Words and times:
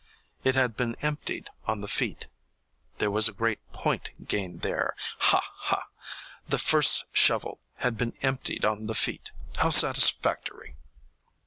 It 0.43 0.55
had 0.55 0.75
been 0.75 0.95
emptied 1.03 1.51
on 1.67 1.81
the 1.81 1.87
feet. 1.87 2.25
There 2.97 3.11
was 3.11 3.27
a 3.27 3.31
great 3.33 3.59
point 3.71 4.09
gained 4.27 4.61
there 4.61 4.95
ha, 5.19 5.43
ha! 5.57 5.89
the 6.49 6.57
first 6.57 7.05
shovelful 7.13 7.59
had 7.75 7.99
been 7.99 8.15
emptied 8.23 8.65
on 8.65 8.87
the 8.87 8.95
feet. 8.95 9.31
How 9.57 9.69
satisfactory! 9.69 10.75